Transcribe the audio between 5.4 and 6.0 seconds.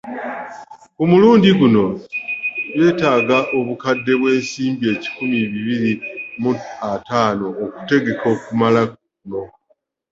bibiri